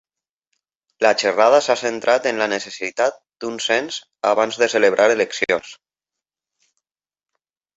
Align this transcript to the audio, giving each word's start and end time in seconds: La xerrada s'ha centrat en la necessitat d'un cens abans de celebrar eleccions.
La 1.05 1.11
xerrada 1.23 1.59
s'ha 1.65 1.75
centrat 1.81 2.25
en 2.31 2.41
la 2.43 2.47
necessitat 2.55 3.19
d'un 3.45 3.59
cens 3.67 4.01
abans 4.33 4.59
de 4.63 4.71
celebrar 4.75 5.09
eleccions. 5.19 5.75